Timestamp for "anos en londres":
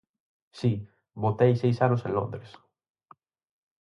1.87-2.49